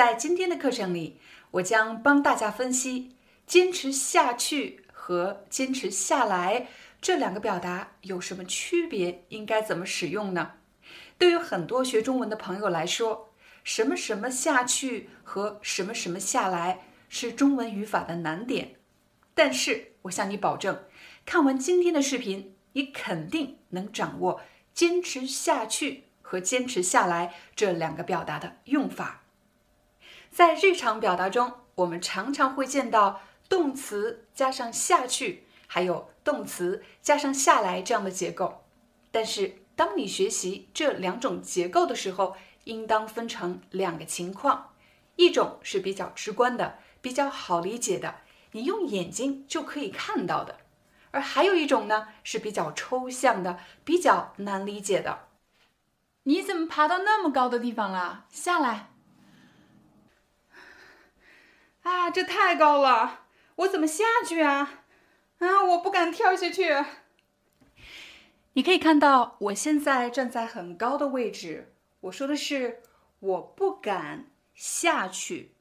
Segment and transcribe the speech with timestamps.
[0.00, 6.68] 在今天的课程里，我将帮大家分析“坚持下去”和“坚持下来”
[7.02, 10.52] 这两个表达有什么区别，应该怎么使用呢？
[11.18, 16.80] 对于很多学中文的朋友来说，什么什么下去和什么什么下来
[17.10, 18.76] 是中文语法的难点。
[19.34, 20.82] 但是我向你保证，
[21.26, 24.40] 看完今天的视频，你肯定能掌握
[24.72, 29.19] “坚持下去”和“坚持下来”这两个表达的用法。
[30.30, 38.64] 在日常表达中，我们常常会见到动词加上下去，还有动词加上下来这样的结构。
[39.10, 44.74] 但是，当你学习这两种结构的时候，应当分成两个情况：
[45.16, 48.20] 一种是比较直观的、比较好理解的，
[48.52, 50.54] 你用眼睛就可以看到的；
[51.10, 55.26] 而还有一种呢是比较抽象的、比较难理解的。
[56.22, 58.26] 你怎么爬到那么高的地方了？
[58.30, 58.89] 下来。
[61.90, 63.22] 啊，这太高了，
[63.56, 64.84] 我怎么下去啊？
[65.38, 66.84] 啊，我不敢跳下去。
[68.52, 71.74] 你可以看到，我现在站在很高的位置。
[72.02, 72.80] 我说的是，
[73.18, 75.52] 我不敢下去，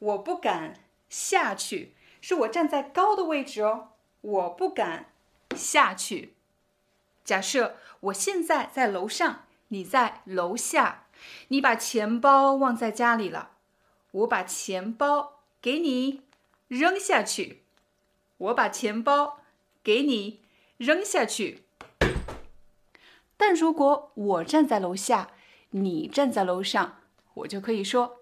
[0.00, 3.90] 我不敢下去，是我站在高的位置哦。
[4.20, 5.12] 我不敢
[5.54, 6.34] 下去。
[7.24, 11.06] 假设我现在在楼上，你在楼下，
[11.48, 13.52] 你把钱包忘在家里了，
[14.10, 15.38] 我把钱包。
[15.62, 16.22] 给你
[16.66, 17.62] 扔下去，
[18.36, 19.38] 我把钱包
[19.84, 20.40] 给你
[20.76, 21.62] 扔下去。
[23.36, 25.30] 但如果我站在楼下，
[25.70, 26.98] 你站在楼上，
[27.34, 28.18] 我就可以说：“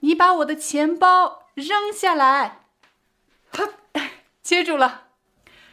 [0.00, 2.66] 你把我的钱包扔下来。”
[3.50, 3.74] 呵，
[4.42, 5.10] 接住了。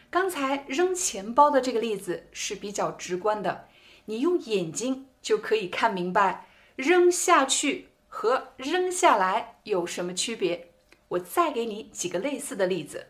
[0.08, 3.66] 刚才扔钱包的这个例子是比较直观的，
[4.04, 6.46] 你用眼睛就可以看明白
[6.76, 10.71] 扔下去和扔下来有什么区别。
[11.12, 13.08] 我再给你几个类似的例子。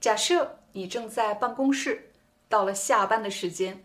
[0.00, 2.12] 假设你正在办公室，
[2.48, 3.84] 到了下班的时间，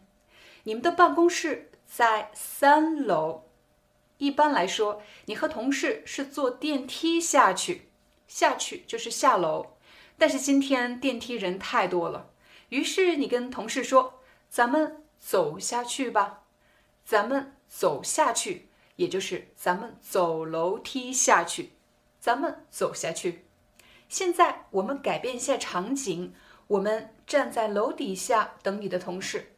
[0.64, 3.46] 你们的办公室在三楼。
[4.18, 7.90] 一般来说，你和同事是坐电梯下去，
[8.28, 9.78] 下去就是下楼。
[10.18, 12.32] 但是今天电梯人太多了，
[12.70, 16.44] 于是你跟同事说：“咱们走下去吧。”
[17.06, 21.72] 咱们走下去，也就是咱们走楼梯下去。
[22.20, 23.46] 咱们走下去。
[24.08, 26.34] 现在我们改变一下场景，
[26.68, 29.54] 我们站在楼底下等你的同事。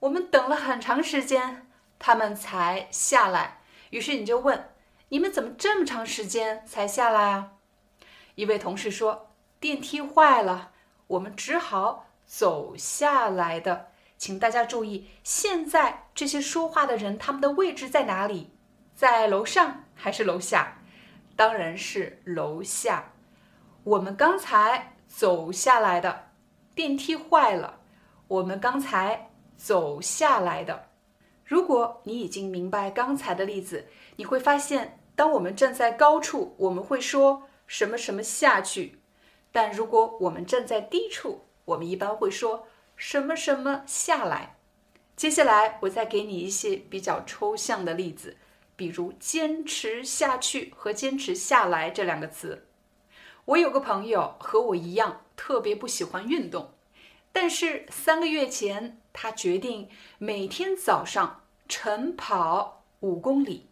[0.00, 1.66] 我们等了很长时间，
[1.98, 3.60] 他们才下来。
[3.90, 4.70] 于是你就问
[5.08, 7.52] ：“你们怎么这么长时间才下来啊？”
[8.36, 10.72] 一位同事说：“电梯坏了，
[11.06, 13.88] 我们只好走下来的。”
[14.18, 18.50] 请大家注意，现在这些说话的人，他们的位置在哪里？
[18.94, 20.75] 在楼上还是楼下？
[21.36, 23.12] 当然是楼下。
[23.84, 26.30] 我们刚才走下来的
[26.74, 27.78] 电梯坏了，
[28.26, 30.88] 我们刚才走下来的。
[31.44, 33.86] 如果你已经明白刚才的例子，
[34.16, 38.98] 你会发现，当我们站在高处，我们会说什么什么下去；
[39.52, 44.56] 但如果我们站在低处，我们一般会说什么什么下来。
[45.14, 48.36] 接下来，我再给你一些比较抽象的例子。
[48.76, 52.68] 比如“坚持下去”和“坚持下来”这两个词。
[53.46, 56.74] 我有个朋友和我一样，特别不喜欢运动，
[57.32, 59.88] 但是三个月前，他决定
[60.18, 63.68] 每天早上晨跑五公里。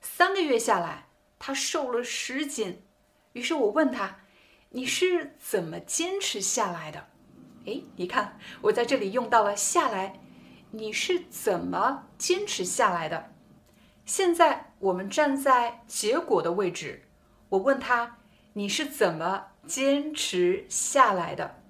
[0.00, 2.82] 三个月下来，他瘦了十斤。
[3.32, 4.20] 于是我问他
[4.70, 7.08] ：“你是怎么坚持下来的？”
[7.66, 10.20] 哎，你看，我在这里用到了“下来”，
[10.72, 13.33] 你是怎么坚持下来的？
[14.04, 17.04] 现在我们站在结果的位置，
[17.48, 18.18] 我问他
[18.52, 21.62] ：“你是怎么坚持下来的？”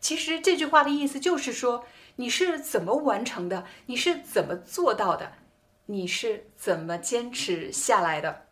[0.00, 1.84] 其实这句话的意思就是说，
[2.16, 3.64] 你是怎么完成的？
[3.86, 5.32] 你是怎么做到的？
[5.86, 8.46] 你是怎么坚持下来的？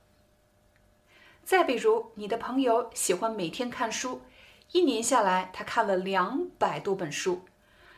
[1.45, 4.23] 再比如，你的朋友喜欢每天看书，
[4.73, 7.45] 一年下来他看了两百多本书，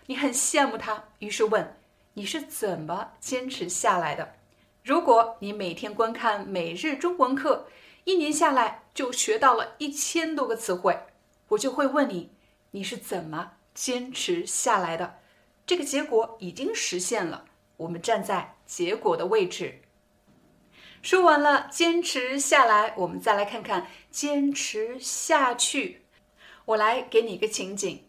[0.06, 1.76] 你很羡慕他，于是问
[2.12, 4.35] ：“你是怎么坚持下来的？”
[4.85, 7.69] 如果你每天观看每日中文课，
[8.05, 11.07] 一年下来就学到了一千多个词汇，
[11.49, 12.33] 我就会问你，
[12.73, 15.21] 你是怎么坚持下来的？
[15.65, 17.47] 这个结果已经实现了，
[17.79, 19.81] 我们站在结果的位置。
[21.01, 26.03] 说完了坚持下来，我们再来看看坚持下去。
[26.67, 28.05] 我来给你一个情景：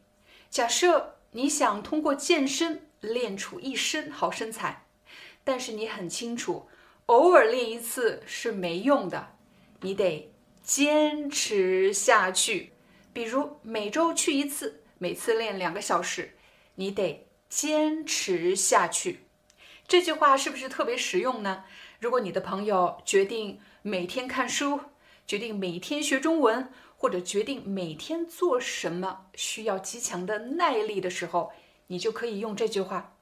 [0.50, 4.85] 假设你想通过健身练出一身好身材，
[5.46, 6.68] 但是你很清楚，
[7.06, 9.38] 偶尔练一次是没用的，
[9.80, 12.74] 你得坚持下去。
[13.14, 16.36] 比如每周去一次，每次练两个小时，
[16.76, 19.22] 你得坚持下去。
[19.88, 21.64] 这句话是不是特别实用呢？
[22.00, 24.80] 如果你的朋友决定每天看书，
[25.28, 31.54] 决定每天学中文，或者决定每天做什么需要极强的耐力的时候，
[31.88, 33.15] 你就可以用这句话：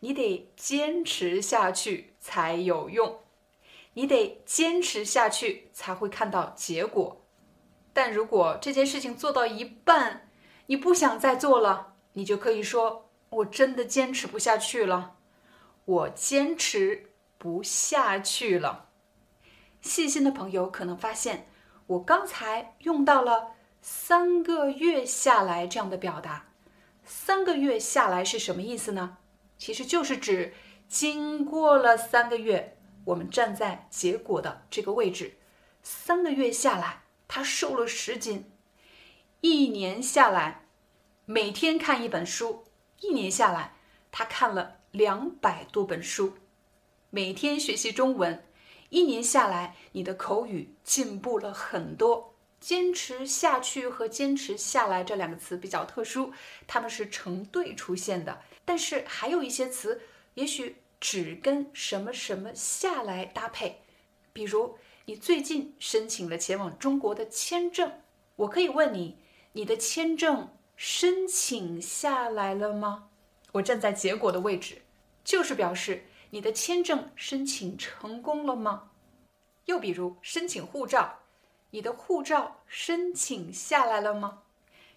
[0.00, 3.20] 你得坚持下去才有用，
[3.94, 7.24] 你得坚持下去才会看到结果。
[7.92, 10.28] 但如果这件事情做到一半，
[10.66, 15.16] 你不想再做了，你就可以说：我真的坚持不下去了，
[15.84, 17.06] 我坚持。
[17.42, 18.90] 不下去了。
[19.80, 21.48] 细心的朋友可能发现，
[21.86, 26.50] 我刚才用到了“三个月下来”这样的表达。
[27.02, 29.16] 三个月下来是什么意思呢？
[29.60, 30.54] 其实就是指
[30.88, 35.36] 经过了三个月，我们站在结果的这个位置。
[35.82, 38.50] 三个月下来，他瘦了十斤。
[39.42, 40.64] 一年下来，
[41.26, 42.64] 每天看一本书，
[43.00, 43.74] 一年下来，
[44.10, 46.38] 他看了两百多本书。
[47.10, 48.42] 每天学习中文，
[48.88, 52.34] 一年下来，你的口语进步了很多。
[52.58, 56.32] 坚持下去和坚持下来这两个词比较特殊，
[56.66, 58.40] 它们是成对出现的。
[58.70, 60.00] 但是还有一些词，
[60.34, 63.82] 也许只跟什么什么下来搭配。
[64.32, 68.00] 比如，你最近申请了前往中国的签证，
[68.36, 69.18] 我可以问你：
[69.54, 73.08] 你的签证申请下来了吗？
[73.50, 74.82] 我站在结果的位置，
[75.24, 76.04] 就是表示。
[76.30, 78.92] 你的签证申请成功了吗？
[79.64, 81.18] 又比如申请护照，
[81.70, 84.44] 你的护照申请下来了吗？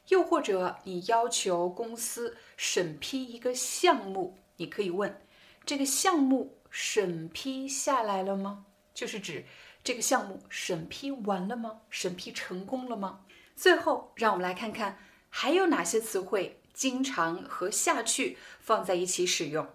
[0.10, 5.22] 又或者你要求公司审批一个项目，你可以问
[5.66, 8.66] 这个项目审批下来了吗？
[8.94, 9.46] 就是指
[9.84, 11.82] 这个项目审批完了吗？
[11.90, 13.22] 审批成功了吗？
[13.56, 14.98] 最后，让我们来看看
[15.30, 19.68] 还有哪些词汇经常和下去放在一起使用，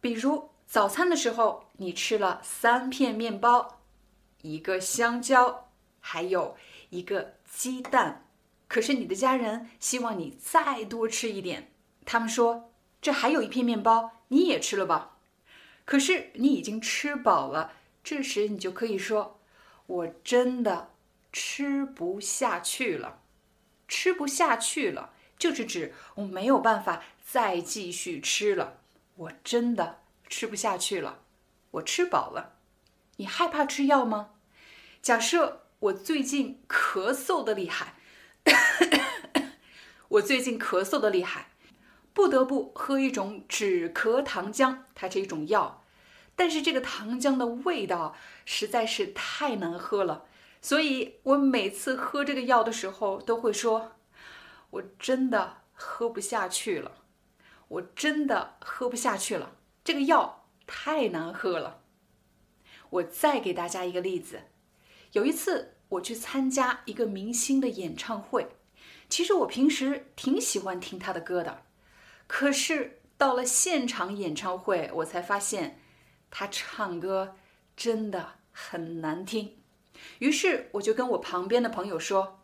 [0.00, 0.50] 比如。
[0.70, 3.80] 早餐的时候，你吃了三片面包，
[4.42, 6.58] 一个香蕉，还有
[6.90, 8.27] 一个鸡蛋。
[8.68, 11.72] 可是你的家人希望你再多吃一点，
[12.04, 12.72] 他们说
[13.02, 15.16] ：“这还有一片面包，你也吃了吧？”
[15.84, 17.72] 可是你已经吃饱了，
[18.04, 19.40] 这时你就可以说
[19.86, 20.90] ：“我真的
[21.32, 23.22] 吃不下去了。”
[23.88, 28.80] 吃不下去了，就是指我没有办法再继续吃了。
[29.16, 30.00] 我真的。
[30.30, 31.20] 吃不下去了，
[31.70, 32.58] 我吃饱了。
[33.16, 34.32] 你害怕吃药吗？
[35.00, 37.94] 假设我最近咳嗽的厉害，
[40.08, 41.48] 我最近咳嗽的厉害，
[42.12, 45.84] 不得不喝一种止咳糖浆，它是一种药，
[46.34, 50.26] 但是这个糖浆的味道实在是太难喝了，
[50.62, 53.96] 所以我每次喝这个药的时候都会说，
[54.70, 56.92] 我真的喝不下去了，
[57.68, 59.56] 我真的喝不下去了。
[59.84, 61.80] 这个药太难喝了。
[62.90, 64.44] 我再给大家一个例子，
[65.12, 68.48] 有一次我去参加一个明星的演唱会，
[69.08, 71.62] 其实我平时挺喜欢听他的歌的，
[72.26, 75.80] 可是到了现场演唱会，我才发现
[76.30, 77.36] 他唱歌
[77.76, 79.56] 真的很难听。
[80.18, 82.40] 于是我就跟我旁边的朋友说：“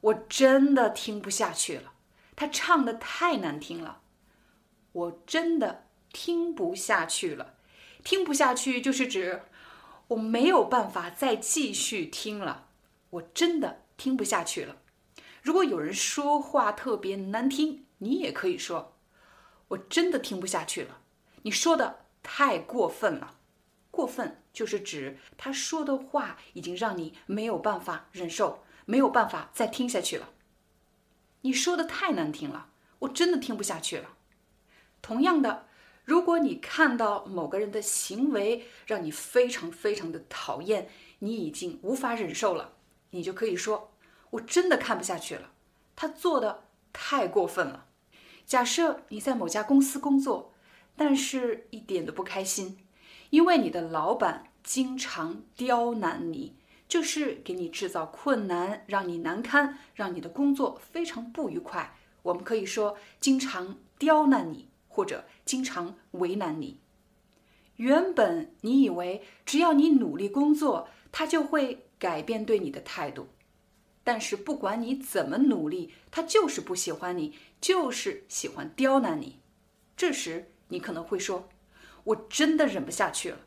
[0.00, 1.92] 我真的听不下去了，
[2.34, 4.00] 他唱的太难听了，
[4.92, 7.54] 我真的。”听不下去了，
[8.02, 9.42] 听不下去就是指
[10.10, 12.68] 我没有办法再继续听了，
[13.10, 14.76] 我真的听不下去了。
[15.40, 18.96] 如果有人说话特别难听，你也可以说，
[19.68, 21.02] 我真的听不下去了。
[21.42, 23.38] 你说的太过分了，
[23.92, 30.30] 过分就是指他说的话已经让你没有办法忍受，没有办法再听下去了。
[31.42, 34.16] 你说的太难听了，我真的听不下去了。
[35.00, 35.69] 同样的。
[36.10, 40.88] 如果你看到某个人的行为让你非常非常的讨厌，
[41.20, 42.72] 你已经无法忍受了，
[43.10, 43.92] 你就可以说
[44.30, 45.52] ：“我真的看不下去了，
[45.94, 47.86] 他做的太过分了。”
[48.44, 50.52] 假设你在某家公司工作，
[50.96, 52.78] 但是一点都不开心，
[53.30, 56.56] 因为你的老板经常刁难你，
[56.88, 61.96] 就是给你制造困难，让你难堪，让你的工作非常不愉快。
[62.22, 64.69] 我们可以说经常刁难你，
[65.00, 66.78] 或者经常为难你。
[67.76, 73.28] 原本你以为只要你努力工作，他就会改变对你的态度，
[74.04, 79.38] 但是不管你怎么努力，他就是不喜欢你，就是喜欢刁难你。
[79.96, 81.48] 这时你可能会说
[82.04, 83.38] ：“我真的忍不下去了，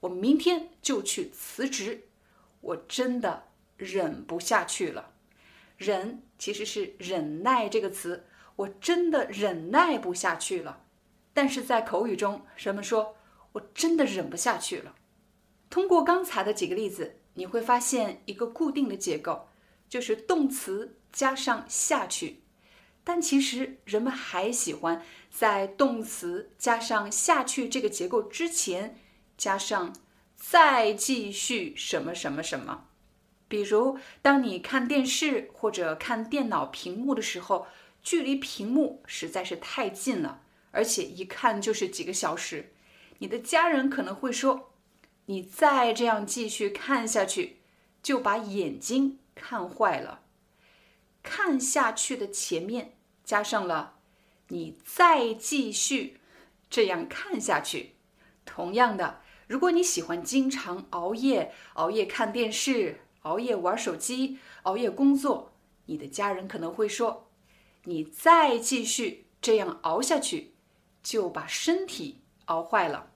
[0.00, 2.08] 我明天就去辞职。”
[2.60, 3.44] 我真的
[3.78, 5.14] 忍不下去了。
[5.78, 8.26] 忍其实是忍耐这个词，
[8.56, 10.84] 我真的忍耐不下去了。
[11.40, 13.16] 但是在口语中，人们说。
[13.52, 14.94] 我真的忍不下去了。
[15.70, 19.48] 通过刚才的几个例子，你会发现一个固定的结构，
[19.88, 22.42] 就是动词加上下去。
[23.02, 28.98] 但其实人们还喜欢在动词加上下去这个结构之前
[29.38, 29.96] 加上
[30.36, 32.88] 再继续什么什么什么。
[33.48, 37.66] 比如，当你看电视或者看电脑屏幕的时候，
[38.02, 42.72] 距离屏幕实在是太近了，而且一看就是几个小时。
[43.18, 44.72] 你的家人可能会说
[45.26, 47.58] ：“你再这样继续看下去，
[48.02, 50.22] 就把眼睛看坏了。”
[51.22, 53.98] 看下去的前面加上了
[54.48, 56.18] “你再继续
[56.70, 57.96] 这样看下去”。
[58.46, 65.52] 同样的，如果你喜欢经常熬夜、熬夜看电视、熬夜玩手机、熬夜工作，
[65.84, 67.28] 你的家人可能会说
[67.84, 70.49] ：“你再继续这样熬下去，
[71.02, 73.10] 就把身体熬坏了。”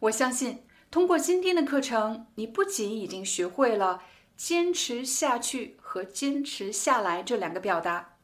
[0.00, 4.02] 我相信，通过今天的课程，你不仅已经学会了
[4.36, 8.16] “坚持下去”和“坚持下来”这两个表达，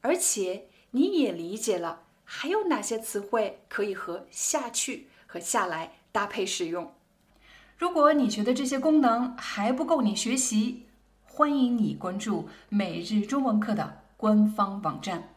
[0.00, 6.94] 而且你也理解了还有哪些词汇可以和“下去”和“下来”搭配使用。
[7.76, 10.86] 如果你觉得这些功能还不够你学习，
[11.24, 15.34] 欢迎你关注每日中文课的官方网站。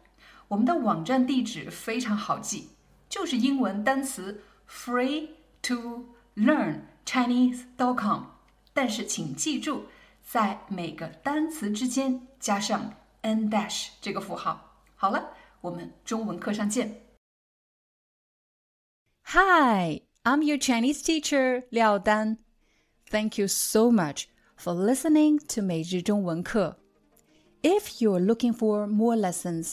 [0.50, 2.66] 我们的网站地址非常好记，
[3.08, 8.26] 就是英文单词 “free”。to learn Chinese.com，
[8.72, 9.86] 但是请记住，
[10.22, 14.80] 在每个单词之间加上 n dash 这个符号。
[14.94, 17.02] 好了，我们中文课上见。
[19.24, 22.38] Hi, I'm your Chinese teacher 廖丹。
[23.10, 24.26] Thank you so much
[24.56, 26.78] for listening to 每日中文课。
[27.62, 29.72] If you're looking for more lessons,